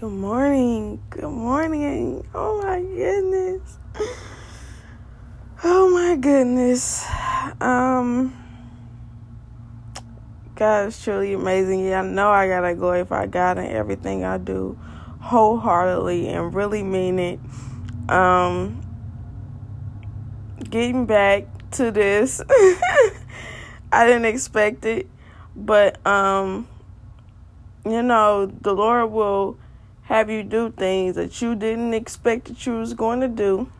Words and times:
Good 0.00 0.12
morning. 0.12 0.98
Good 1.10 1.28
morning. 1.28 2.26
Oh 2.34 2.62
my 2.62 2.80
goodness. 2.80 3.78
Oh 5.62 5.90
my 5.90 6.16
goodness. 6.16 7.06
Um 7.60 8.34
God 10.54 10.88
is 10.88 11.04
truly 11.04 11.34
amazing. 11.34 11.84
Yeah, 11.84 12.00
I 12.00 12.06
know 12.06 12.30
I 12.30 12.48
gotta 12.48 12.74
glorify 12.74 13.26
God 13.26 13.58
in 13.58 13.66
everything 13.66 14.24
I 14.24 14.38
do 14.38 14.78
wholeheartedly 15.20 16.28
and 16.28 16.54
really 16.54 16.82
mean 16.82 17.18
it. 17.18 17.38
Um 18.08 18.80
getting 20.60 21.04
back 21.04 21.44
to 21.72 21.90
this. 21.90 22.40
I 23.92 24.06
didn't 24.06 24.24
expect 24.24 24.86
it. 24.86 25.10
But 25.54 26.06
um 26.06 26.66
you 27.84 28.02
know, 28.02 28.46
the 28.46 28.72
Lord 28.72 29.10
will 29.10 29.58
have 30.10 30.28
you 30.28 30.42
do 30.42 30.72
things 30.72 31.14
that 31.14 31.40
you 31.40 31.54
didn't 31.54 31.94
expect 31.94 32.46
that 32.46 32.66
you 32.66 32.72
was 32.72 32.94
going 32.94 33.20
to 33.20 33.28
do. 33.28 33.70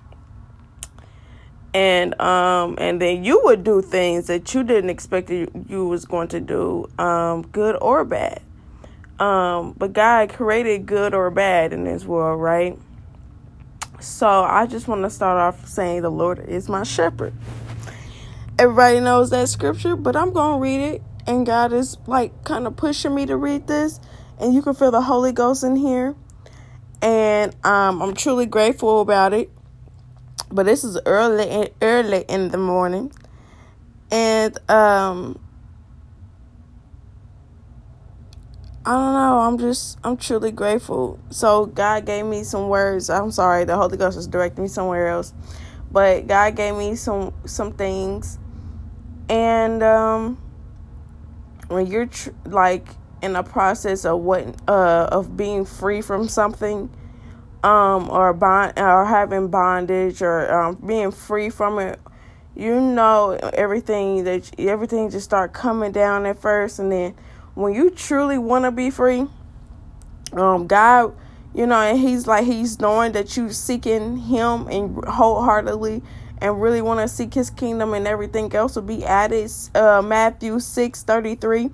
And 1.75 2.19
um 2.21 2.77
and 2.79 3.03
then 3.03 3.25
you 3.25 3.41
would 3.45 3.65
do 3.65 3.83
things 3.83 4.29
that 4.29 4.55
you 4.55 4.63
didn't 4.63 4.91
expect 4.91 5.27
that 5.27 5.51
you 5.69 5.89
was 5.89 6.05
going 6.05 6.29
to 6.29 6.39
do, 6.39 6.89
um, 7.01 7.43
good 7.43 7.77
or 7.83 8.05
bad. 8.05 8.43
Um, 9.19 9.75
but 9.77 9.93
God 9.93 10.31
created 10.31 10.87
good 10.87 11.15
or 11.15 11.31
bad 11.31 11.73
in 11.73 11.83
this 11.83 12.05
world, 12.05 12.41
right? 12.41 12.79
So 13.99 14.29
I 14.29 14.67
just 14.67 14.87
want 14.87 15.03
to 15.03 15.11
start 15.11 15.37
off 15.37 15.67
saying 15.67 16.03
the 16.03 16.11
Lord 16.13 16.39
is 16.49 16.69
my 16.69 16.85
shepherd. 16.85 17.35
Everybody 18.57 19.01
knows 19.01 19.31
that 19.31 19.49
scripture, 19.49 19.97
but 19.97 20.15
I'm 20.15 20.33
to 20.33 20.63
read 20.63 20.81
it. 20.81 21.03
And 21.27 21.45
God 21.45 21.73
is 21.73 21.99
like 22.07 22.45
kind 22.45 22.69
of 22.69 22.77
pushing 22.77 23.17
me 23.17 23.27
to 23.27 23.37
read 23.37 23.67
this. 23.67 23.99
And 24.41 24.55
you 24.55 24.63
can 24.63 24.75
feel 24.75 24.91
the 24.91 25.03
Holy 25.03 25.33
Ghost 25.33 25.63
in 25.63 25.77
here 25.77 26.17
and 27.03 27.55
um, 27.65 28.03
I'm 28.03 28.15
truly 28.15 28.47
grateful 28.47 29.01
about 29.01 29.33
it. 29.33 29.51
But 30.51 30.67
this 30.67 30.83
is 30.85 30.99
early, 31.07 31.71
early 31.81 32.25
in 32.29 32.49
the 32.49 32.59
morning, 32.59 33.13
and 34.11 34.59
um, 34.69 35.39
I 38.85 38.91
don't 38.91 39.13
know. 39.15 39.39
I'm 39.41 39.59
just, 39.59 39.97
I'm 40.03 40.17
truly 40.17 40.51
grateful. 40.51 41.21
So 41.31 41.67
God 41.67 42.07
gave 42.07 42.27
me 42.27 42.43
some 42.43 42.69
words. 42.69 43.11
I'm 43.11 43.31
sorry, 43.31 43.65
the 43.65 43.77
Holy 43.77 43.97
Ghost 43.97 44.19
is 44.19 44.27
directing 44.27 44.65
me 44.65 44.69
somewhere 44.69 45.07
else, 45.07 45.33
but 45.93 46.27
God 46.27 46.57
gave 46.57 46.75
me 46.75 46.97
some 46.97 47.33
some 47.45 47.73
things, 47.73 48.41
and 49.29 49.81
um, 49.85 50.37
when 51.69 51.87
you're 51.87 52.07
tr- 52.07 52.31
like 52.45 52.89
in 53.23 53.37
a 53.37 53.43
process 53.43 54.05
of 54.05 54.21
what 54.21 54.47
uh 54.69 55.09
of 55.11 55.37
being 55.37 55.65
free 55.65 56.01
from 56.01 56.29
something 56.29 56.91
um 57.63 58.09
or 58.11 58.33
bond 58.33 58.73
or 58.79 59.05
having 59.05 59.49
bondage 59.49 60.23
or 60.23 60.53
um, 60.53 60.75
being 60.77 61.11
free 61.11 61.51
from 61.51 61.79
it 61.79 62.01
you 62.57 62.81
know 62.81 63.33
everything 63.55 64.25
that 64.25 64.51
everything 64.59 65.11
just 65.11 65.25
start 65.25 65.53
coming 65.53 65.93
down 65.93 66.27
at 66.27 66.39
first. 66.39 66.79
And 66.79 66.93
then 66.93 67.15
when 67.55 67.75
you 67.75 67.91
truly 67.91 68.39
want 68.39 68.65
to 68.65 68.71
be 68.71 68.91
free 68.91 69.27
um 70.33 70.67
god 70.67 71.13
you 71.55 71.67
know 71.67 71.81
and 71.81 71.99
he's 71.99 72.27
like 72.27 72.45
he's 72.45 72.79
knowing 72.81 73.13
that 73.13 73.37
you 73.37 73.51
seeking 73.51 74.17
him 74.17 74.69
and 74.69 75.05
wholeheartedly 75.05 76.03
and 76.41 76.63
really 76.63 76.81
want 76.81 77.01
to 77.01 77.09
seek 77.09 77.35
his 77.35 77.51
kingdom 77.51 77.93
and 77.93 78.07
everything 78.07 78.55
else 78.55 78.77
will 78.77 78.83
be 78.83 79.05
added 79.05 79.51
uh 79.75 80.01
matthew 80.01 80.61
6 80.61 81.03
33 81.03 81.71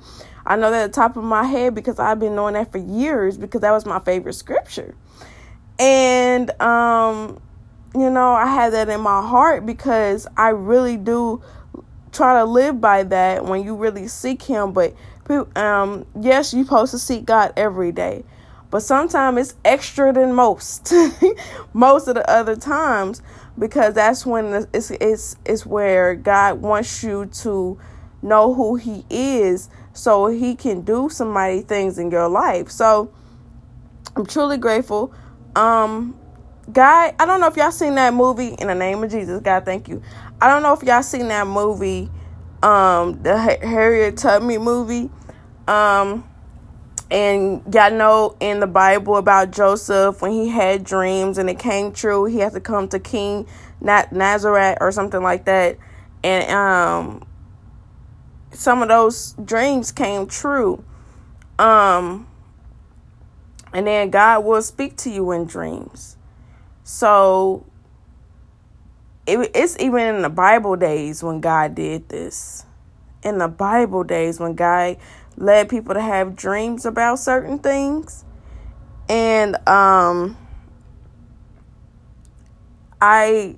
I 0.47 0.57
know 0.57 0.71
that 0.71 0.85
at 0.85 0.93
the 0.93 0.95
top 0.95 1.17
of 1.17 1.25
my 1.25 1.45
head 1.45 1.75
because 1.75 1.99
I've 1.99 2.21
been 2.21 2.37
knowing 2.37 2.55
that 2.55 2.71
for 2.71 2.79
years 2.79 3.37
because 3.37 3.63
that 3.63 3.73
was 3.73 3.85
my 3.85 3.99
favorite 4.01 4.35
scripture. 4.35 4.95
And 5.79 6.51
um 6.63 7.41
you 7.95 8.11
know, 8.11 8.33
I 8.33 8.47
had 8.47 8.75
that 8.75 8.89
in 8.91 9.01
my 9.01 9.27
heart 9.27 9.65
because 9.65 10.27
I 10.37 10.51
really 10.51 10.97
do 10.97 11.43
try 12.13 12.39
to 12.39 12.45
live 12.45 12.81
by 12.81 13.03
that 13.05 13.45
when 13.45 13.65
you 13.65 13.75
really 13.75 14.07
seek 14.07 14.43
him, 14.43 14.73
but 14.73 14.95
um 15.57 16.07
yes, 16.21 16.55
you're 16.55 16.65
supposed 16.65 16.93
to 16.93 16.99
seek 16.99 17.25
God 17.25 17.53
every 17.57 17.91
day. 17.91 18.25
But 18.71 18.81
sometimes 18.81 19.39
it's 19.39 19.59
extra 19.65 20.13
than 20.13 20.33
most. 20.33 20.93
most 21.73 22.09
of 22.09 22.15
the 22.15 22.31
other 22.31 22.57
times 22.57 23.23
because 23.59 23.95
that's 23.95 24.25
when 24.25 24.67
it's 24.73 24.91
it's 24.93 25.37
it's 25.45 25.67
where 25.67 26.15
God 26.15 26.61
wants 26.61 27.03
you 27.03 27.27
to 27.27 27.79
know 28.23 28.55
who 28.55 28.77
he 28.77 29.05
is 29.11 29.69
so 29.97 30.27
he 30.27 30.55
can 30.55 30.83
do 30.83 31.09
some 31.09 31.31
mighty 31.31 31.63
things 31.63 31.99
in 31.99 32.11
your 32.11 32.29
life. 32.29 32.71
So 32.71 33.11
I'm 34.15 34.27
truly 34.27 34.59
grateful. 34.59 35.13
Um 35.55 36.19
God, 36.71 37.15
I 37.19 37.27
don't 37.27 37.41
know 37.41 37.47
if 37.47 37.57
y'all 37.57 37.71
seen 37.71 37.95
that 37.95 38.13
movie 38.13 38.55
in 38.59 38.67
the 38.67 38.75
name 38.75 39.03
of 39.03 39.11
Jesus. 39.11 39.41
God, 39.41 39.65
thank 39.65 39.89
you. 39.89 40.03
I 40.41 40.49
don't 40.49 40.63
know 40.63 40.73
if 40.73 40.83
y'all 40.83 41.03
seen 41.03 41.29
that 41.29 41.47
movie 41.47 42.11
um 42.63 43.23
the 43.23 43.39
Harriet 43.39 44.17
Tubman 44.19 44.63
movie. 44.63 45.11
Um 45.67 46.25
and 47.11 47.63
y'all 47.73 47.93
know 47.93 48.37
in 48.41 48.61
the 48.61 48.67
Bible 48.67 49.17
about 49.17 49.53
Joseph 49.53 50.21
when 50.21 50.33
he 50.33 50.49
had 50.49 50.85
dreams 50.85 51.39
and 51.39 51.49
it 51.49 51.59
came 51.59 51.93
true, 51.93 52.25
he 52.25 52.39
had 52.39 52.53
to 52.53 52.61
come 52.61 52.89
to 52.89 52.99
King 52.99 53.47
Nazareth 53.81 54.79
or 54.81 54.93
something 54.93 55.23
like 55.23 55.45
that. 55.47 55.79
And 56.25 56.51
um 56.51 57.27
some 58.57 58.83
of 58.83 58.89
those 58.89 59.33
dreams 59.45 59.93
came 59.93 60.27
true. 60.27 60.83
Um, 61.59 62.27
and 63.73 63.87
then 63.87 64.11
God 64.11 64.45
will 64.45 64.63
speak 64.63 64.97
to 64.99 65.11
you 65.11 65.31
in 65.33 65.47
dreams. 65.47 66.17
So 66.85 67.67
it, 69.27 69.51
it's 69.55 69.79
even 69.81 70.17
in 70.17 70.23
the 70.23 70.31
Bible 70.31 70.77
days 70.77 71.23
when 71.23 71.41
God 71.41 71.75
did 71.75 72.09
this. 72.09 72.65
In 73.23 73.39
the 73.39 73.49
Bible 73.49 74.05
days 74.05 74.39
when 74.39 74.55
God 74.55 74.97
led 75.37 75.69
people 75.69 75.95
to 75.95 76.01
have 76.01 76.37
dreams 76.37 76.87
about 76.87 77.19
certain 77.19 77.59
things. 77.59 78.25
And 79.09 79.57
um 79.69 80.37
I 83.01 83.57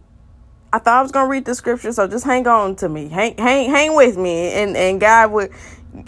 I 0.73 0.79
thought 0.79 0.99
I 0.99 1.03
was 1.03 1.13
gonna 1.13 1.29
read 1.29 1.47
the 1.47 1.55
scripture, 1.55 1.93
so 1.93 2.07
just 2.07 2.25
hang 2.25 2.47
on 2.47 2.77
to 2.77 2.89
me. 2.89 3.09
Hang 3.09 3.37
hang 3.39 3.71
hang 3.71 3.97
with 3.97 4.17
me 4.19 4.53
and, 4.53 4.77
and 4.77 5.01
God 5.01 5.33
would 5.33 5.51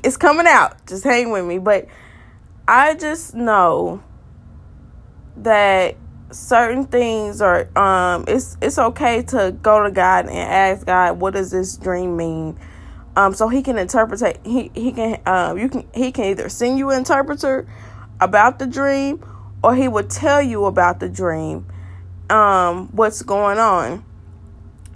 it's 0.05 0.17
coming 0.17 0.47
out. 0.47 0.87
Just 0.87 1.05
hang 1.05 1.31
with 1.31 1.45
me. 1.47 1.59
But 1.59 1.87
I 2.69 2.95
just 2.95 3.35
know 3.35 4.03
that 5.39 5.97
certain 6.31 6.85
things 6.85 7.41
are 7.41 7.69
um 7.77 8.25
it's 8.29 8.57
it's 8.61 8.79
okay 8.79 9.23
to 9.23 9.57
go 9.63 9.83
to 9.83 9.91
God 9.91 10.27
and 10.27 10.37
ask 10.37 10.87
God 10.87 11.19
what 11.19 11.33
does 11.35 11.51
this 11.51 11.77
dream 11.77 12.17
mean? 12.17 12.59
Um 13.17 13.33
so 13.33 13.49
he 13.49 13.63
can 13.63 13.79
interpret 13.79 14.39
he 14.45 14.71
he 14.75 14.93
can 14.93 15.21
um 15.27 15.59
you 15.59 15.71
can 15.71 15.89
he 15.95 16.13
can 16.13 16.27
either 16.27 16.51
send 16.51 16.79
you 16.79 16.91
an 16.91 16.99
interpreter 16.99 17.67
about 18.21 18.59
the 18.59 18.67
dream 18.67 19.25
or 19.65 19.75
he 19.75 19.89
will 19.89 20.07
tell 20.07 20.43
you 20.43 20.67
about 20.67 21.01
the 21.01 21.09
dream 21.09 21.67
um 22.29 22.89
what's 22.93 23.23
going 23.23 23.59
on 23.59 24.05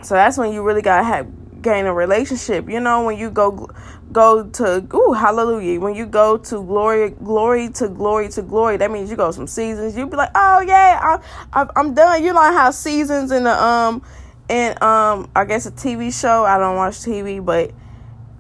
so 0.05 0.15
that's 0.15 0.39
when 0.39 0.53
you 0.53 0.63
really 0.63 0.83
gotta 0.83 1.27
gain 1.65 1.87
a 1.87 1.95
relationship. 1.95 2.69
You 2.69 2.81
know, 2.81 3.05
when 3.05 3.19
you 3.19 3.31
go 3.31 3.69
go 4.13 4.45
to 4.45 4.87
ooh 4.95 5.13
hallelujah, 5.13 5.81
when 5.81 5.95
you 5.95 6.07
go 6.07 6.37
to 6.37 6.63
glory 6.63 7.11
glory 7.11 7.71
to 7.71 7.89
glory 7.89 8.29
to 8.31 8.43
glory, 8.43 8.77
that 8.77 8.91
means 8.91 9.11
you 9.11 9.17
go 9.17 9.31
some 9.31 9.47
seasons. 9.47 9.97
You 9.97 10.07
be 10.07 10.17
like, 10.17 10.31
oh 10.35 10.61
yeah, 10.61 11.01
I, 11.53 11.63
I 11.63 11.67
I'm 11.77 11.95
done. 11.95 12.23
You 12.23 12.33
know 12.33 12.41
how 12.41 12.71
seasons 12.71 13.33
in 13.33 13.45
the 13.45 13.63
um 13.63 14.03
and 14.49 14.81
um 14.83 15.31
I 15.35 15.45
guess 15.45 15.67
a 15.67 15.73
TV 15.73 16.19
show. 16.19 16.45
I 16.45 16.59
don't 16.59 16.77
watch 16.77 16.95
TV, 16.95 17.45
but 17.45 17.73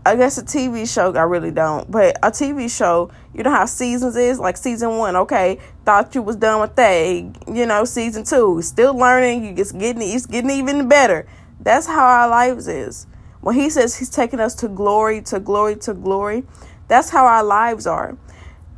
I 0.07 0.17
guess 0.17 0.37
a 0.37 0.43
TV 0.43 0.93
show, 0.93 1.15
I 1.15 1.23
really 1.23 1.51
don't. 1.51 1.91
But 1.91 2.19
a 2.23 2.31
TV 2.31 2.71
show, 2.71 3.11
you 3.33 3.43
know 3.43 3.51
how 3.51 3.65
seasons 3.65 4.17
is? 4.17 4.39
Like 4.39 4.59
season 4.59 4.99
one, 4.99 5.17
okay, 5.17 5.59
thought 5.87 6.15
you 6.15 6.21
was 6.21 6.37
done 6.37 6.60
with 6.60 6.77
that. 6.77 7.07
You 7.49 7.65
know, 7.65 7.87
season 7.87 8.25
two, 8.25 8.60
still 8.60 8.95
learning, 8.95 9.45
you 9.45 9.55
just 9.55 9.78
getting 9.78 10.03
it's 10.03 10.27
getting 10.27 10.51
even 10.51 10.89
better. 10.89 11.27
That's 11.60 11.86
how 11.86 12.04
our 12.04 12.28
lives 12.28 12.68
is. 12.68 13.06
When 13.41 13.54
he 13.54 13.68
says 13.68 13.97
he's 13.97 14.10
taking 14.10 14.41
us 14.41 14.54
to 14.56 14.68
glory, 14.68 15.21
to 15.22 15.39
glory, 15.39 15.77
to 15.77 15.95
glory, 15.95 16.45
that's 16.89 17.10
how 17.10 17.27
our 17.27 17.45
lives 17.45 17.86
are. 17.86 18.16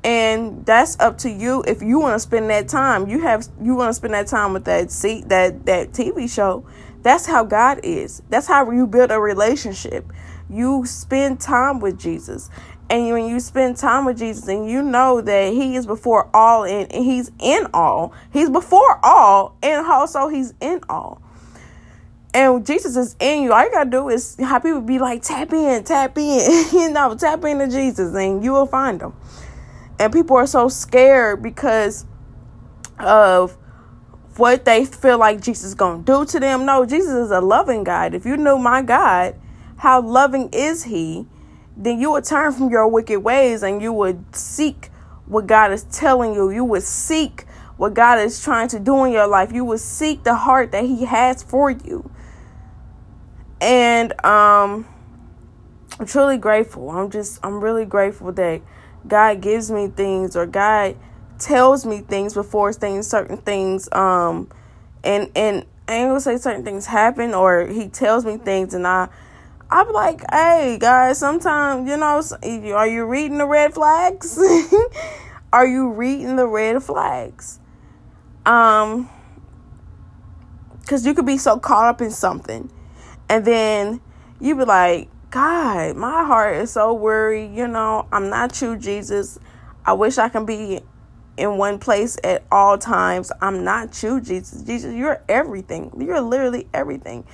And 0.02 0.64
that's 0.66 0.98
up 1.00 1.18
to 1.18 1.30
you 1.30 1.64
if 1.66 1.82
you 1.82 1.98
want 1.98 2.14
to 2.14 2.20
spend 2.20 2.50
that 2.50 2.68
time. 2.68 3.08
You 3.08 3.20
have 3.20 3.48
you 3.60 3.74
want 3.74 3.90
to 3.90 3.94
spend 3.94 4.14
that 4.14 4.28
time 4.28 4.52
with 4.52 4.64
that 4.64 4.90
seat 4.90 5.28
that 5.28 5.66
that 5.66 5.92
TV 5.92 6.28
show. 6.32 6.64
That's 7.02 7.26
how 7.26 7.44
God 7.44 7.80
is. 7.82 8.22
That's 8.28 8.46
how 8.46 8.70
you 8.70 8.86
build 8.86 9.10
a 9.10 9.20
relationship. 9.20 10.12
You 10.48 10.84
spend 10.86 11.40
time 11.40 11.80
with 11.80 11.98
Jesus. 11.98 12.50
And 12.88 13.10
when 13.10 13.26
you 13.26 13.40
spend 13.40 13.76
time 13.76 14.04
with 14.04 14.18
Jesus 14.18 14.46
and 14.46 14.70
you 14.70 14.80
know 14.80 15.20
that 15.20 15.52
He 15.52 15.74
is 15.74 15.86
before 15.86 16.28
all 16.34 16.64
and 16.64 16.90
He's 16.92 17.32
in 17.40 17.66
all, 17.74 18.12
He's 18.32 18.50
before 18.50 19.00
all, 19.04 19.56
and 19.62 19.84
also 19.86 20.28
He's 20.28 20.54
in 20.60 20.80
all 20.88 21.20
and 22.36 22.66
Jesus 22.66 22.96
is 22.96 23.16
in 23.18 23.44
you. 23.44 23.52
All 23.54 23.64
you 23.64 23.70
gotta 23.70 23.88
do 23.88 24.10
is 24.10 24.36
how 24.38 24.58
people 24.58 24.82
be 24.82 24.98
like, 24.98 25.22
tap 25.22 25.54
in, 25.54 25.82
tap 25.84 26.18
in, 26.18 26.66
you 26.72 26.90
know, 26.90 27.14
tap 27.14 27.42
into 27.44 27.66
Jesus, 27.66 28.14
and 28.14 28.44
you 28.44 28.52
will 28.52 28.66
find 28.66 29.00
him. 29.00 29.14
And 29.98 30.12
people 30.12 30.36
are 30.36 30.46
so 30.46 30.68
scared 30.68 31.42
because 31.42 32.04
of 32.98 33.56
what 34.36 34.66
they 34.66 34.84
feel 34.84 35.16
like 35.16 35.40
Jesus 35.40 35.70
is 35.70 35.74
to 35.76 36.02
do 36.04 36.26
to 36.26 36.38
them. 36.38 36.66
No, 36.66 36.84
Jesus 36.84 37.14
is 37.14 37.30
a 37.30 37.40
loving 37.40 37.84
God. 37.84 38.12
If 38.12 38.26
you 38.26 38.36
knew 38.36 38.58
my 38.58 38.82
God, 38.82 39.34
how 39.78 40.02
loving 40.02 40.50
is 40.52 40.84
He, 40.84 41.26
then 41.74 41.98
you 41.98 42.10
would 42.10 42.24
turn 42.24 42.52
from 42.52 42.68
your 42.68 42.86
wicked 42.86 43.20
ways 43.20 43.62
and 43.62 43.80
you 43.80 43.94
would 43.94 44.36
seek 44.36 44.90
what 45.24 45.46
God 45.46 45.72
is 45.72 45.84
telling 45.84 46.34
you. 46.34 46.50
You 46.50 46.64
would 46.64 46.82
seek 46.82 47.46
what 47.78 47.94
God 47.94 48.18
is 48.18 48.42
trying 48.44 48.68
to 48.68 48.78
do 48.78 49.04
in 49.04 49.12
your 49.12 49.26
life. 49.26 49.52
You 49.52 49.64
would 49.64 49.80
seek 49.80 50.22
the 50.24 50.34
heart 50.34 50.70
that 50.72 50.84
He 50.84 51.06
has 51.06 51.42
for 51.42 51.70
you. 51.70 52.10
And 53.60 54.12
um 54.24 54.86
I'm 55.98 56.06
truly 56.06 56.36
grateful. 56.36 56.90
I'm 56.90 57.10
just 57.10 57.40
I'm 57.42 57.60
really 57.60 57.84
grateful 57.84 58.32
that 58.32 58.60
God 59.06 59.40
gives 59.40 59.70
me 59.70 59.88
things 59.88 60.36
or 60.36 60.46
God 60.46 60.96
tells 61.38 61.86
me 61.86 62.00
things 62.00 62.34
before 62.34 62.72
things 62.72 63.06
certain 63.06 63.36
things 63.36 63.90
um 63.92 64.48
and 65.04 65.30
and 65.36 65.66
I 65.86 65.94
ain't 65.94 66.08
gonna 66.08 66.20
say 66.20 66.38
certain 66.38 66.64
things 66.64 66.86
happen 66.86 67.34
or 67.34 67.66
he 67.66 67.88
tells 67.88 68.24
me 68.24 68.38
things 68.38 68.74
and 68.74 68.86
I 68.86 69.08
I'm 69.70 69.92
like, 69.92 70.22
hey 70.30 70.78
guys, 70.80 71.18
sometimes 71.18 71.88
you 71.88 71.96
know, 71.96 72.22
are 72.74 72.86
you 72.86 73.04
reading 73.04 73.38
the 73.38 73.46
red 73.46 73.74
flags? 73.74 74.38
are 75.52 75.66
you 75.66 75.90
reading 75.90 76.36
the 76.36 76.46
red 76.46 76.82
flags? 76.82 77.58
Um, 78.44 79.10
because 80.80 81.04
you 81.04 81.14
could 81.14 81.26
be 81.26 81.36
so 81.36 81.58
caught 81.58 81.86
up 81.86 82.00
in 82.00 82.12
something, 82.12 82.70
and 83.28 83.44
then 83.44 84.00
you 84.40 84.54
be 84.54 84.64
like, 84.64 85.08
God, 85.30 85.96
my 85.96 86.24
heart 86.24 86.56
is 86.56 86.70
so 86.70 86.94
worried. 86.94 87.54
You 87.54 87.66
know, 87.66 88.06
I'm 88.12 88.30
not 88.30 88.60
you, 88.62 88.76
Jesus. 88.76 89.38
I 89.84 89.92
wish 89.92 90.18
I 90.18 90.28
can 90.28 90.46
be 90.46 90.80
in 91.36 91.58
one 91.58 91.78
place 91.78 92.16
at 92.24 92.44
all 92.50 92.78
times. 92.78 93.30
I'm 93.40 93.64
not 93.64 94.02
you, 94.02 94.20
Jesus. 94.20 94.62
Jesus, 94.62 94.94
you're 94.94 95.22
everything. 95.28 95.92
You're 95.98 96.20
literally 96.20 96.68
everything. 96.72 97.24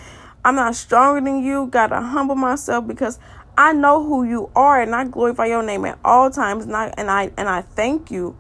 I'm 0.45 0.57
not 0.57 0.75
stronger 0.75 1.21
than 1.21 1.43
you. 1.43 1.67
Gotta 1.67 2.01
humble 2.01 2.35
myself 2.35 2.87
because 2.87 3.19
I 3.57 3.73
know 3.73 4.03
who 4.05 4.25
you 4.25 4.51
are 4.57 4.81
and 4.81 4.95
I 4.95 5.05
glorify 5.05 5.47
your 5.47 5.63
name 5.63 5.85
at 5.85 5.99
all 6.05 6.31
times 6.31 6.65
and 6.65 6.75
I 6.75 6.93
and 6.97 7.11
I 7.11 7.31
and 7.37 7.49
I 7.49 7.63
thank 7.63 8.11
you. 8.11 8.37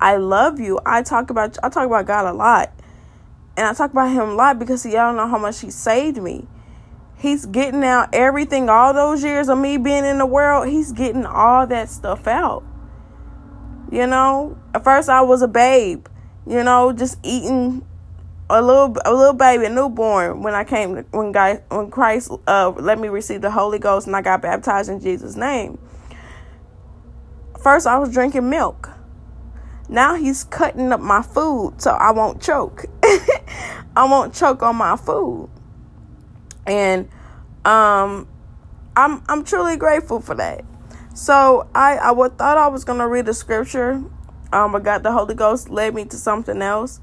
I 0.00 0.16
love 0.16 0.58
you. 0.58 0.80
I 0.84 1.02
talk 1.02 1.30
about 1.30 1.56
I 1.62 1.68
talk 1.68 1.86
about 1.86 2.06
God 2.06 2.26
a 2.26 2.32
lot. 2.32 2.72
And 3.56 3.66
I 3.68 3.72
talk 3.72 3.92
about 3.92 4.10
him 4.10 4.30
a 4.30 4.34
lot 4.34 4.58
because 4.58 4.84
I 4.84 4.90
don't 4.90 5.16
know 5.16 5.28
how 5.28 5.38
much 5.38 5.60
he 5.60 5.70
saved 5.70 6.20
me. 6.20 6.48
He's 7.16 7.46
getting 7.46 7.84
out 7.84 8.10
everything, 8.12 8.68
all 8.68 8.92
those 8.92 9.24
years 9.24 9.48
of 9.48 9.58
me 9.58 9.76
being 9.78 10.04
in 10.04 10.18
the 10.18 10.26
world, 10.26 10.68
he's 10.68 10.92
getting 10.92 11.24
all 11.24 11.66
that 11.66 11.88
stuff 11.88 12.26
out. 12.26 12.64
You 13.90 14.06
know, 14.06 14.58
at 14.74 14.84
first 14.84 15.08
I 15.08 15.22
was 15.22 15.42
a 15.42 15.48
babe, 15.48 16.06
you 16.46 16.62
know, 16.62 16.92
just 16.92 17.18
eating 17.22 17.86
a 18.50 18.60
little 18.60 18.96
a 19.04 19.14
little 19.14 19.34
baby, 19.34 19.66
a 19.66 19.70
newborn 19.70 20.42
when 20.42 20.54
I 20.54 20.64
came 20.64 20.96
when 21.12 21.32
guy 21.32 21.62
when 21.70 21.90
Christ 21.90 22.30
uh 22.46 22.72
let 22.76 22.98
me 22.98 23.08
receive 23.08 23.40
the 23.40 23.50
Holy 23.50 23.78
Ghost 23.78 24.06
and 24.06 24.14
I 24.14 24.22
got 24.22 24.42
baptized 24.42 24.90
in 24.90 25.00
Jesus' 25.00 25.36
name. 25.36 25.78
First 27.62 27.86
I 27.86 27.98
was 27.98 28.12
drinking 28.12 28.50
milk. 28.50 28.90
Now 29.88 30.14
he's 30.14 30.44
cutting 30.44 30.92
up 30.92 31.00
my 31.00 31.22
food 31.22 31.74
so 31.80 31.92
I 31.92 32.10
won't 32.10 32.42
choke. 32.42 32.86
I 33.96 34.06
won't 34.06 34.34
choke 34.34 34.62
on 34.62 34.76
my 34.76 34.96
food. 34.96 35.48
And 36.66 37.08
um 37.64 38.28
I'm 38.96 39.22
I'm 39.28 39.44
truly 39.44 39.76
grateful 39.76 40.20
for 40.20 40.34
that. 40.36 40.64
So 41.14 41.68
I 41.74 41.96
I 41.96 42.10
would, 42.12 42.38
thought 42.38 42.58
I 42.58 42.68
was 42.68 42.84
gonna 42.84 43.08
read 43.08 43.26
the 43.26 43.34
scripture, 43.34 44.02
um, 44.52 44.72
but 44.72 44.82
got 44.82 45.02
the 45.02 45.12
Holy 45.12 45.34
Ghost 45.34 45.68
led 45.68 45.94
me 45.94 46.04
to 46.06 46.16
something 46.16 46.62
else. 46.62 47.00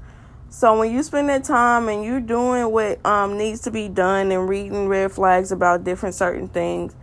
So 0.48 0.78
when 0.78 0.92
you 0.92 1.02
spend 1.02 1.28
that 1.30 1.44
time 1.44 1.88
and 1.88 2.04
you're 2.04 2.20
doing 2.20 2.70
what 2.70 3.04
um 3.04 3.36
needs 3.36 3.60
to 3.62 3.70
be 3.70 3.88
done 3.88 4.32
and 4.32 4.48
reading 4.48 4.88
red 4.88 5.12
flags 5.12 5.52
about 5.52 5.84
different 5.84 6.14
certain 6.14 6.48
things, 6.48 6.94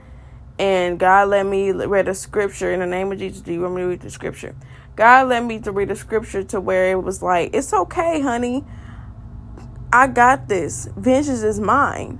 and 0.57 0.99
God 0.99 1.29
let 1.29 1.45
me 1.45 1.71
read 1.71 2.07
a 2.07 2.15
scripture 2.15 2.73
in 2.73 2.79
the 2.79 2.87
name 2.87 3.11
of 3.11 3.19
Jesus. 3.19 3.41
Do 3.41 3.53
you 3.53 3.61
want 3.61 3.75
me 3.75 3.81
to 3.81 3.87
read 3.89 4.01
the 4.01 4.09
scripture? 4.09 4.55
God 4.95 5.29
led 5.29 5.45
me 5.45 5.59
to 5.59 5.71
read 5.71 5.91
a 5.91 5.95
scripture 5.95 6.43
to 6.45 6.59
where 6.59 6.91
it 6.91 7.01
was 7.01 7.21
like, 7.21 7.55
it's 7.55 7.73
okay, 7.73 8.21
honey. 8.21 8.65
I 9.93 10.07
got 10.07 10.49
this. 10.49 10.89
Vengeance 10.97 11.41
is 11.41 11.59
mine 11.59 12.19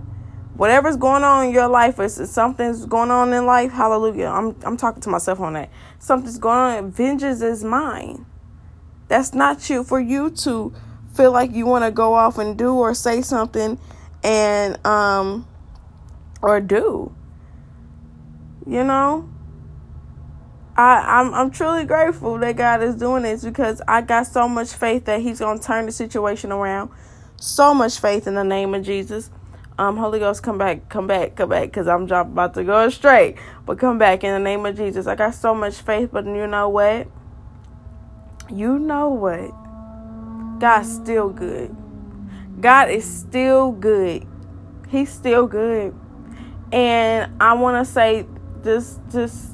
whatever's 0.60 0.98
going 0.98 1.24
on 1.24 1.46
in 1.46 1.54
your 1.54 1.70
life, 1.70 2.02
if 2.02 2.12
something's 2.12 2.86
going 2.86 3.10
on 3.10 3.32
in 3.32 3.46
life, 3.46 3.72
hallelujah. 3.72 4.26
I'm 4.26 4.54
I'm 4.64 4.76
talking 4.76 5.02
to 5.04 5.10
myself 5.10 5.40
on 5.40 5.54
that. 5.54 5.70
Something's 6.00 6.38
going 6.38 6.58
on, 6.58 6.92
vengeance 6.92 7.42
is 7.42 7.64
mine. 7.64 8.26
That's 9.08 9.34
not 9.34 9.70
you 9.70 9.86
for 9.86 10.02
you 10.02 10.30
to 10.32 10.74
feel 11.16 11.32
like 11.32 11.54
you 11.54 11.66
want 11.66 11.86
to 11.86 11.92
go 11.92 12.14
off 12.14 12.38
and 12.38 12.58
do 12.58 12.74
or 12.74 12.94
say 12.94 13.22
something 13.22 13.80
and 14.22 14.86
um 14.86 15.48
or 16.42 16.60
do. 16.60 17.16
You 18.68 18.84
know? 18.84 19.30
I, 20.76 21.22
I'm 21.22 21.34
I'm 21.34 21.52
truly 21.52 21.86
grateful 21.86 22.38
that 22.40 22.58
God 22.58 22.84
is 22.84 22.96
doing 22.96 23.24
this 23.24 23.46
because 23.46 23.82
I 23.88 24.02
got 24.02 24.28
so 24.28 24.50
much 24.50 24.74
faith 24.74 25.06
that 25.06 25.22
He's 25.22 25.40
gonna 25.40 25.62
turn 25.62 25.86
the 25.86 25.94
situation 25.94 26.52
around. 26.52 26.92
So 27.38 27.74
much 27.74 27.98
faith 28.02 28.28
in 28.28 28.36
the 28.36 28.44
name 28.44 28.76
of 28.76 28.84
Jesus 28.84 29.30
um, 29.80 29.96
Holy 29.96 30.20
Ghost, 30.20 30.44
come 30.44 30.58
back, 30.58 30.90
come 30.90 31.08
back, 31.08 31.38
come 31.38 31.48
back, 31.48 31.70
because 31.70 31.88
I'm 31.88 32.04
about 32.04 32.54
to 32.56 32.66
go 32.66 32.90
straight. 32.90 33.38
But 33.66 33.80
come 33.80 33.98
back 33.98 34.26
in 34.26 34.34
the 34.34 34.40
name 34.40 34.66
of 34.66 34.76
Jesus. 34.76 35.08
I 35.08 35.16
got 35.16 35.34
so 35.34 35.56
much 35.56 35.76
faith, 35.76 36.10
but 36.12 36.26
you 36.26 36.48
know 36.48 36.68
what? 36.68 37.08
You 38.52 38.78
know 38.78 39.08
what? 39.08 40.60
God's 40.60 40.94
still 40.94 41.30
good. 41.30 41.74
God 42.60 42.90
is 42.90 43.06
still 43.06 43.72
good. 43.72 44.28
He's 44.90 45.10
still 45.10 45.48
good. 45.48 45.96
And 46.74 47.32
I 47.42 47.54
want 47.54 47.86
to 47.86 47.90
say 47.90 48.26
this, 48.62 49.00
just 49.10 49.52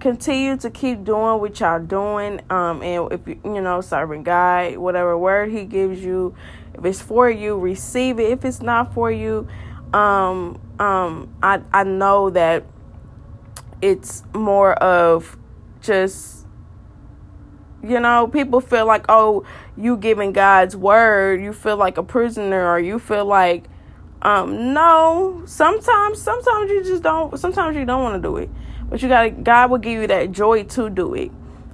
continue 0.00 0.58
to 0.58 0.70
keep 0.70 1.02
doing 1.02 1.40
what 1.40 1.58
y'all 1.58 1.80
doing. 1.80 2.42
Um, 2.50 2.82
and 2.82 3.10
if 3.10 3.26
you, 3.26 3.40
you 3.42 3.62
know, 3.62 3.80
serving 3.80 4.22
God, 4.22 4.76
whatever 4.76 5.16
word 5.16 5.50
He 5.50 5.64
gives 5.64 6.04
you, 6.04 6.34
if 6.76 6.84
it's 6.84 7.00
for 7.00 7.30
you, 7.30 7.58
receive 7.58 8.18
it. 8.18 8.30
If 8.30 8.44
it's 8.44 8.60
not 8.60 8.92
for 8.92 9.10
you, 9.10 9.48
um, 9.92 10.60
um, 10.78 11.34
I 11.42 11.60
I 11.72 11.84
know 11.84 12.30
that 12.30 12.64
it's 13.80 14.22
more 14.34 14.74
of 14.74 15.36
just 15.80 16.46
you 17.82 18.00
know 18.00 18.26
people 18.26 18.60
feel 18.60 18.86
like 18.86 19.04
oh 19.08 19.44
you 19.76 19.96
giving 19.96 20.32
god's 20.32 20.74
word 20.74 21.40
you 21.40 21.52
feel 21.52 21.76
like 21.76 21.98
a 21.98 22.02
prisoner 22.02 22.68
or 22.68 22.80
you 22.80 22.98
feel 22.98 23.24
like 23.24 23.64
um 24.22 24.72
no 24.72 25.42
sometimes 25.44 26.20
sometimes 26.20 26.70
you 26.70 26.82
just 26.82 27.02
don't 27.02 27.38
sometimes 27.38 27.76
you 27.76 27.84
don't 27.84 28.02
want 28.02 28.20
to 28.20 28.26
do 28.26 28.36
it 28.38 28.48
but 28.88 29.00
you 29.02 29.08
got 29.08 29.44
god 29.44 29.70
will 29.70 29.78
give 29.78 30.00
you 30.00 30.06
that 30.06 30.32
joy 30.32 30.64
to 30.64 30.88
do 30.88 31.14
it 31.14 31.30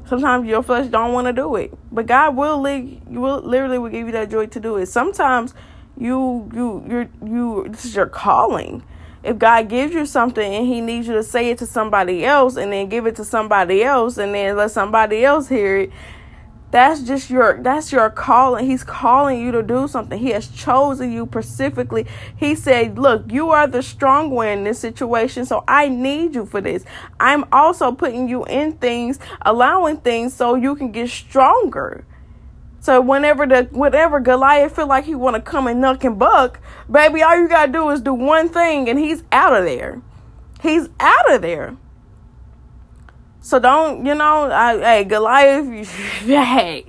Sometimes 0.07 0.47
your 0.47 0.63
flesh 0.63 0.89
don't 0.89 1.13
want 1.13 1.29
to 1.29 1.33
do 1.33 1.57
it, 1.57 1.73
but 1.91 2.07
God 2.07 2.37
will, 2.37 2.61
li- 2.61 3.01
will 3.07 3.41
literally 3.41 3.79
will 3.79 3.89
give 3.89 4.07
you 4.07 4.13
that 4.13 4.31
joy 4.31 4.47
to 4.47 4.61
do 4.61 4.77
it. 4.77 4.87
Sometimes 4.87 5.55
you 5.97 6.51
you 6.55 6.85
you 6.89 7.09
you 7.25 7.67
this 7.69 7.85
is 7.85 7.95
your 7.95 8.07
calling. 8.07 8.83
If 9.23 9.39
God 9.39 9.69
gives 9.69 9.95
you 9.95 10.05
something 10.05 10.55
and 10.55 10.67
He 10.67 10.81
needs 10.81 11.07
you 11.07 11.15
to 11.15 11.23
say 11.23 11.51
it 11.51 11.59
to 11.59 11.67
somebody 11.67 12.25
else, 12.25 12.57
and 12.57 12.73
then 12.73 12.89
give 12.89 13.07
it 13.07 13.17
to 13.17 13.25
somebody 13.25 13.85
else, 13.85 14.19
and 14.19 14.35
then 14.35 14.57
let 14.57 14.73
somebody 14.73 15.25
else 15.25 15.49
hear 15.49 15.77
it, 15.79 15.93
that's 16.73 17.03
just 17.03 17.29
your 17.29 17.63
that's 17.63 17.93
your 17.93 18.09
calling. 18.09 18.67
He's 18.67 18.83
calling 18.83 19.41
you 19.41 19.53
to 19.53 19.63
do 19.63 19.87
something. 19.87 20.19
He 20.19 20.31
has 20.31 20.49
chosen 20.49 21.13
you 21.13 21.29
specifically. 21.31 22.07
He 22.35 22.55
said, 22.55 22.99
"Look, 22.99 23.31
you 23.31 23.51
are 23.51 23.67
the 23.67 23.83
strong 23.83 24.31
one 24.31 24.49
in 24.49 24.65
this 24.65 24.79
situation, 24.79 25.45
so 25.45 25.65
I 25.69 25.89
need 25.89 26.35
you 26.35 26.47
for 26.47 26.63
this. 26.63 26.85
I'm 27.21 27.45
also 27.53 27.93
putting 27.93 28.27
you 28.27 28.45
in 28.47 28.73
things, 28.73 29.19
allowing 29.43 29.99
things 29.99 30.33
so 30.33 30.55
you 30.55 30.75
can 30.75 30.91
get 30.91 31.11
stronger." 31.11 32.07
So 32.81 33.01
whenever 33.03 33.47
the 33.47 33.69
whatever 33.71 34.19
Goliath 34.19 34.75
feel 34.75 34.89
like 34.89 35.05
he 35.05 35.15
want 35.15 35.37
to 35.37 35.43
come 35.43 35.67
and 35.67 35.81
knock 35.81 36.03
and 36.05 36.19
buck, 36.19 36.59
baby, 36.91 37.23
all 37.23 37.39
you 37.39 37.49
gotta 37.49 37.71
do 37.71 37.91
is 37.91 38.01
do 38.01 38.15
one 38.15 38.49
thing, 38.49 38.89
and 38.89 38.99
he's 38.99 39.23
out 39.31 39.53
of 39.55 39.65
there. 39.65 40.01
He's 40.63 40.89
out 40.99 41.33
of 41.33 41.43
there. 41.43 41.77
So 43.43 43.59
don't, 43.59 44.07
you 44.07 44.15
know, 44.15 44.51
I, 44.53 44.79
hey, 44.79 45.05
Goliath, 45.05 45.91
hey, 46.25 46.87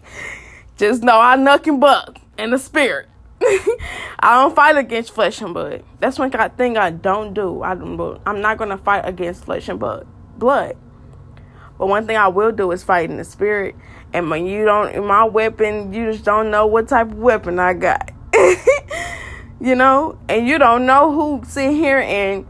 just 0.78 1.02
know 1.02 1.20
I 1.20 1.36
nuck 1.36 1.66
and 1.66 1.82
buck 1.82 2.20
in 2.38 2.52
the 2.52 2.60
spirit. 2.60 3.10
I 3.42 4.36
don't 4.36 4.56
fight 4.56 4.78
against 4.78 5.14
flesh 5.14 5.42
and 5.42 5.52
blood. 5.52 5.84
That's 6.00 6.20
one 6.20 6.30
thing 6.32 6.78
I 6.78 6.92
don't 6.92 7.34
do. 7.34 7.64
I, 7.64 7.72
I'm 7.72 8.42
not 8.42 8.60
going 8.60 8.70
to 8.70 8.78
fight 8.78 9.02
against 9.02 9.46
flesh 9.46 9.68
and 9.68 9.80
blood. 9.80 10.08
Blood. 10.38 10.78
But 11.80 11.88
one 11.88 12.06
thing 12.06 12.18
I 12.18 12.28
will 12.28 12.52
do 12.52 12.72
is 12.72 12.84
fight 12.84 13.10
in 13.10 13.18
the 13.18 13.24
spirit. 13.24 13.76
And 14.14 14.30
when 14.30 14.46
you 14.46 14.64
don't, 14.64 15.08
my 15.08 15.24
weapon, 15.24 15.92
you 15.92 16.12
just 16.12 16.24
don't 16.24 16.52
know 16.52 16.68
what 16.68 16.88
type 16.88 17.08
of 17.08 17.18
weapon 17.18 17.58
I 17.58 17.74
got. 17.74 18.12
you 19.60 19.76
know? 19.76 20.20
And 20.30 20.48
you 20.48 20.60
don't 20.60 20.86
know 20.86 21.12
who 21.12 21.44
sit 21.48 21.72
here 21.72 22.00
and 22.00 22.46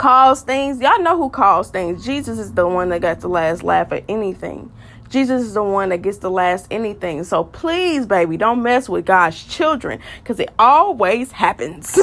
cause 0.00 0.40
things. 0.40 0.80
Y'all 0.80 1.02
know 1.02 1.14
who 1.18 1.28
calls 1.28 1.68
things. 1.68 2.02
Jesus 2.02 2.38
is 2.38 2.54
the 2.54 2.66
one 2.66 2.88
that 2.88 3.02
got 3.02 3.20
the 3.20 3.28
last 3.28 3.62
laugh 3.62 3.92
at 3.92 4.02
anything. 4.08 4.72
Jesus 5.10 5.42
is 5.42 5.52
the 5.52 5.62
one 5.62 5.90
that 5.90 5.98
gets 5.98 6.16
the 6.18 6.30
last 6.30 6.66
anything. 6.70 7.22
So 7.22 7.44
please, 7.44 8.06
baby, 8.06 8.38
don't 8.38 8.62
mess 8.62 8.88
with 8.88 9.04
God's 9.04 9.44
children 9.44 10.00
because 10.22 10.40
it 10.40 10.48
always 10.58 11.32
happens. 11.32 11.92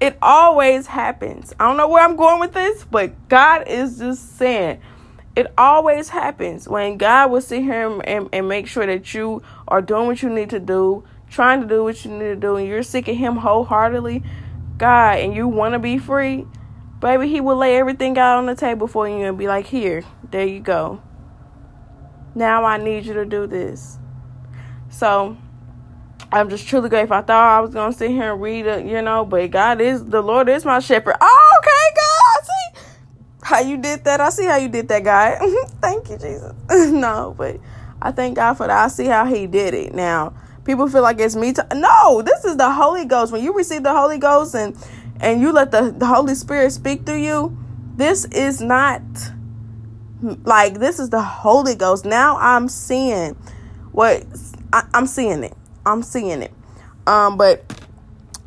it 0.00 0.16
always 0.22 0.86
happens. 0.86 1.52
I 1.60 1.68
don't 1.68 1.76
know 1.76 1.86
where 1.86 2.02
I'm 2.02 2.16
going 2.16 2.40
with 2.40 2.54
this, 2.54 2.86
but 2.90 3.28
God 3.28 3.68
is 3.68 3.98
just 3.98 4.38
saying 4.38 4.80
it 5.36 5.52
always 5.58 6.08
happens 6.08 6.66
when 6.66 6.96
God 6.96 7.30
will 7.30 7.42
sit 7.42 7.62
here 7.62 8.00
and, 8.04 8.30
and 8.32 8.48
make 8.48 8.66
sure 8.66 8.86
that 8.86 9.12
you 9.12 9.42
are 9.68 9.82
doing 9.82 10.06
what 10.06 10.22
you 10.22 10.30
need 10.30 10.48
to 10.48 10.60
do, 10.60 11.04
trying 11.28 11.60
to 11.60 11.66
do 11.66 11.84
what 11.84 12.02
you 12.06 12.10
need 12.10 12.20
to 12.20 12.36
do, 12.36 12.56
and 12.56 12.66
you're 12.66 12.82
seeking 12.82 13.16
Him 13.16 13.36
wholeheartedly, 13.36 14.22
God, 14.78 15.18
and 15.18 15.36
you 15.36 15.46
want 15.46 15.74
to 15.74 15.78
be 15.78 15.98
free, 15.98 16.46
baby, 17.02 17.28
He 17.28 17.40
will 17.42 17.56
lay 17.56 17.76
everything 17.76 18.16
out 18.16 18.38
on 18.38 18.46
the 18.46 18.54
table 18.54 18.86
for 18.86 19.08
you 19.08 19.26
and 19.26 19.36
be 19.36 19.46
like, 19.46 19.66
here, 19.66 20.02
there 20.30 20.46
you 20.46 20.60
go. 20.60 21.02
Now 22.34 22.64
I 22.64 22.78
need 22.78 23.04
you 23.04 23.12
to 23.14 23.26
do 23.26 23.46
this. 23.46 23.98
So 24.88 25.36
I'm 26.32 26.48
just 26.48 26.66
truly 26.66 26.88
grateful. 26.88 27.16
I 27.16 27.22
thought 27.22 27.58
I 27.58 27.60
was 27.60 27.74
gonna 27.74 27.92
sit 27.92 28.10
here 28.10 28.32
and 28.32 28.40
read 28.40 28.66
it, 28.66 28.86
you 28.86 29.02
know, 29.02 29.24
but 29.24 29.50
God 29.50 29.80
is 29.82 30.04
the 30.04 30.22
Lord 30.22 30.48
is 30.48 30.64
my 30.64 30.78
shepherd. 30.78 31.16
Oh, 31.20 31.58
okay, 31.58 32.00
God. 32.00 32.46
See 32.46 32.92
how 33.42 33.60
you 33.60 33.76
did 33.76 34.04
that. 34.04 34.20
I 34.20 34.30
see 34.30 34.46
how 34.46 34.56
you 34.56 34.68
did 34.68 34.88
that, 34.88 35.04
God. 35.04 35.38
thank 35.82 36.08
you, 36.08 36.16
Jesus. 36.16 36.54
no, 36.92 37.34
but 37.36 37.60
I 38.00 38.12
thank 38.12 38.36
God 38.36 38.54
for 38.54 38.66
that. 38.66 38.84
I 38.84 38.88
see 38.88 39.06
how 39.06 39.26
He 39.26 39.46
did 39.46 39.74
it. 39.74 39.94
Now, 39.94 40.34
people 40.64 40.88
feel 40.88 41.02
like 41.02 41.20
it's 41.20 41.36
me. 41.36 41.52
To, 41.52 41.66
no, 41.74 42.22
this 42.22 42.46
is 42.46 42.56
the 42.56 42.70
Holy 42.72 43.04
Ghost. 43.04 43.30
When 43.32 43.44
you 43.44 43.54
receive 43.54 43.82
the 43.82 43.92
Holy 43.92 44.18
Ghost 44.18 44.54
and 44.54 44.74
and 45.22 45.40
you 45.40 45.52
let 45.52 45.70
the, 45.70 45.94
the 45.96 46.06
Holy 46.06 46.34
Spirit 46.34 46.72
speak 46.72 47.06
through 47.06 47.22
you, 47.22 47.56
this 47.96 48.24
is 48.26 48.60
not 48.60 49.00
like 50.44 50.74
this 50.74 50.98
is 50.98 51.10
the 51.10 51.22
Holy 51.22 51.74
Ghost. 51.74 52.04
Now 52.04 52.36
I'm 52.38 52.68
seeing 52.68 53.34
what 53.92 54.24
I, 54.72 54.84
am 54.94 55.06
seeing 55.06 55.44
it. 55.44 55.56
I'm 55.86 56.02
seeing 56.02 56.42
it. 56.42 56.52
Um, 57.06 57.36
but 57.36 57.64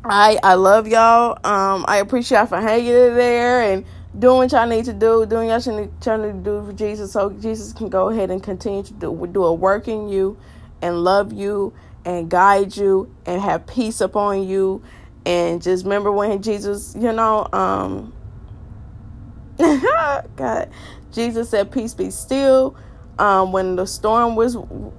I 0.04 0.38
I 0.42 0.54
love 0.54 0.86
y'all. 0.86 1.38
Um, 1.44 1.84
I 1.88 1.98
appreciate 1.98 2.38
y'all 2.38 2.46
for 2.46 2.60
hanging 2.60 2.88
in 2.88 3.14
there 3.14 3.62
and 3.62 3.84
doing 4.18 4.38
what 4.38 4.52
y'all 4.52 4.66
need 4.66 4.84
to 4.86 4.92
do, 4.92 5.26
doing 5.26 5.48
y'all 5.48 5.60
trying 5.60 6.22
to 6.22 6.32
do 6.32 6.64
for 6.64 6.72
Jesus, 6.72 7.12
so 7.12 7.30
Jesus 7.30 7.72
can 7.72 7.88
go 7.88 8.08
ahead 8.08 8.30
and 8.30 8.42
continue 8.42 8.82
to 8.82 8.92
do 8.92 9.28
do 9.32 9.44
a 9.44 9.54
work 9.54 9.88
in 9.88 10.08
you 10.08 10.38
and 10.82 11.02
love 11.02 11.32
you 11.32 11.72
and 12.04 12.30
guide 12.30 12.76
you 12.76 13.12
and 13.26 13.40
have 13.40 13.66
peace 13.66 14.00
upon 14.00 14.46
you. 14.46 14.82
And 15.26 15.60
just 15.60 15.84
remember 15.84 16.12
when 16.12 16.40
Jesus, 16.40 16.94
you 16.98 17.12
know, 17.12 17.48
um, 17.52 18.14
God, 20.36 20.70
Jesus 21.12 21.50
said, 21.50 21.72
Peace 21.72 21.94
be 21.94 22.10
still. 22.10 22.76
Um, 23.18 23.52
when 23.52 23.76
the 23.76 23.86
storm 23.86 24.36
was 24.36 24.56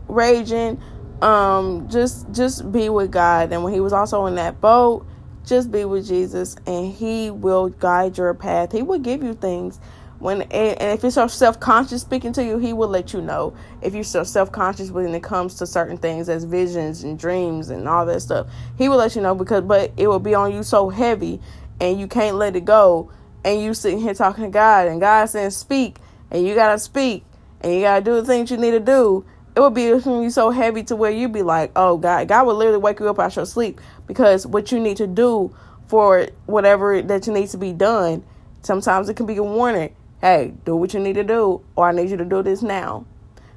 raging, 0.07 0.81
um, 1.22 1.88
just 1.89 2.29
just 2.31 2.72
be 2.72 2.89
with 2.89 3.12
God. 3.12 3.53
And 3.53 3.63
when 3.63 3.74
he 3.74 3.79
was 3.79 3.93
also 3.93 4.25
in 4.25 4.36
that 4.36 4.60
boat, 4.60 5.05
just 5.46 5.72
be 5.72 5.86
with 5.86 6.07
Jesus 6.07 6.57
and 6.67 6.91
he 6.91 7.31
will 7.31 7.69
guide 7.69 8.17
your 8.17 8.34
path. 8.34 8.72
He 8.74 8.81
will 8.81 9.00
give 9.00 9.24
you 9.24 9.34
things. 9.34 9.79
When 10.19 10.41
and 10.43 10.93
if 10.93 11.03
you're 11.03 11.12
so 11.12 11.27
self 11.27 11.59
conscious 11.59 12.01
speaking 12.01 12.33
to 12.33 12.43
you, 12.43 12.57
he 12.57 12.74
will 12.74 12.88
let 12.88 13.13
you 13.13 13.21
know. 13.21 13.55
If 13.81 13.93
you're 13.93 14.03
so 14.03 14.24
self 14.24 14.51
conscious 14.51 14.89
when 14.89 15.13
it 15.13 15.24
comes 15.24 15.55
to 15.55 15.67
certain 15.67 15.97
things 15.97 16.27
as 16.27 16.43
visions 16.43 17.03
and 17.03 17.19
dreams 17.19 17.69
and 17.69 17.88
all 17.88 18.05
that 18.07 18.21
stuff, 18.21 18.47
he 18.77 18.89
will 18.89 18.97
let 18.97 19.15
you 19.15 19.21
know 19.21 19.36
because 19.36 19.63
but 19.63 19.91
it 19.95 20.07
will 20.07 20.19
be 20.19 20.33
on 20.33 20.53
you 20.53 20.63
so 20.63 20.89
heavy 20.89 21.39
and 21.79 22.00
you 22.00 22.07
can't 22.07 22.36
let 22.38 22.55
it 22.55 22.65
go 22.65 23.12
and 23.45 23.62
you 23.62 23.74
sitting 23.74 24.00
here 24.00 24.13
talking 24.13 24.43
to 24.43 24.50
God 24.50 24.88
and 24.88 25.00
God 25.00 25.25
saying 25.25 25.51
speak 25.51 25.97
and 26.31 26.45
you 26.45 26.55
gotta 26.55 26.79
speak 26.79 27.24
and 27.62 27.74
you 27.74 27.81
gotta 27.81 28.03
do 28.03 28.15
the 28.15 28.25
things 28.25 28.50
you 28.50 28.57
need 28.57 28.71
to 28.71 28.79
do, 28.79 29.24
it 29.55 29.59
would 29.59 29.74
be 29.74 29.83
you 29.83 30.29
so 30.29 30.51
heavy 30.51 30.83
to 30.83 30.95
where 30.95 31.12
you'd 31.12 31.33
be 31.33 31.43
like, 31.43 31.71
oh 31.75 31.97
God, 31.97 32.27
God 32.27 32.45
will 32.45 32.55
literally 32.55 32.79
wake 32.79 33.00
you 33.00 33.09
up 33.09 33.19
out 33.19 33.31
of 33.31 33.36
your 33.36 33.45
sleep 33.45 33.79
because 34.05 34.45
what 34.45 34.71
you 34.71 34.79
need 34.79 34.97
to 34.97 35.07
do 35.07 35.55
for 35.88 36.27
whatever 36.45 37.01
that 37.01 37.27
you 37.27 37.33
need 37.33 37.50
to 37.50 37.57
be 37.57 37.74
done, 37.74 38.24
sometimes 38.62 39.09
it 39.09 39.15
can 39.15 39.25
be 39.25 39.38
a 39.38 39.43
warning. 39.43 39.95
Hey, 40.21 40.53
do 40.65 40.75
what 40.75 40.93
you 40.93 41.00
need 41.00 41.13
to 41.13 41.24
do, 41.24 41.62
or 41.75 41.89
I 41.89 41.91
need 41.91 42.09
you 42.09 42.17
to 42.17 42.25
do 42.25 42.41
this 42.41 42.62
now. 42.63 43.05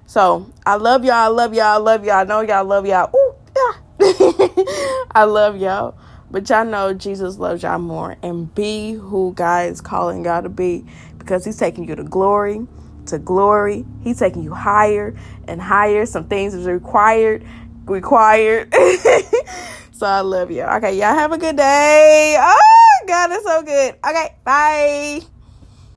So 0.06 0.50
I 0.66 0.74
love 0.74 1.04
y'all. 1.04 1.14
I 1.14 1.28
love 1.28 1.54
y'all. 1.54 1.64
I 1.66 1.76
love 1.76 2.04
y'all. 2.04 2.16
I 2.16 2.24
know 2.24 2.40
y'all 2.40 2.64
love 2.64 2.84
y'all. 2.84 3.10
Ooh, 3.14 3.34
yeah. 3.56 5.04
I 5.12 5.24
love 5.24 5.56
y'all. 5.56 5.96
But 6.30 6.48
y'all 6.48 6.64
know 6.64 6.92
Jesus 6.92 7.38
loves 7.38 7.62
y'all 7.62 7.78
more. 7.78 8.16
And 8.22 8.54
be 8.54 8.92
who 8.92 9.32
God 9.34 9.70
is 9.70 9.80
calling 9.80 10.24
y'all 10.24 10.42
to 10.42 10.48
be 10.48 10.84
because 11.18 11.44
He's 11.44 11.56
taking 11.56 11.88
you 11.88 11.96
to 11.96 12.04
glory, 12.04 12.66
to 13.06 13.18
glory. 13.18 13.84
He's 14.02 14.18
taking 14.18 14.42
you 14.42 14.52
higher 14.52 15.16
and 15.48 15.62
higher. 15.62 16.04
Some 16.06 16.28
things 16.28 16.54
is 16.54 16.66
required, 16.66 17.46
required. 17.86 18.74
so 19.92 20.06
I 20.06 20.20
love 20.20 20.50
y'all. 20.50 20.76
Okay, 20.76 20.98
y'all 20.98 21.14
have 21.14 21.32
a 21.32 21.38
good 21.38 21.56
day. 21.56 22.36
Oh, 22.38 23.04
God, 23.06 23.30
it's 23.32 23.44
so 23.44 23.62
good. 23.62 23.94
Okay, 24.04 24.34
bye. 24.44 25.39